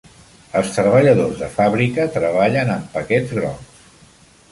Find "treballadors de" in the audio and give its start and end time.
0.77-1.49